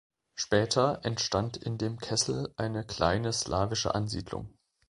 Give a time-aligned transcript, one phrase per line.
[0.33, 4.51] Später entstand in dem Kessel eine kleine slawische Ansiedlung.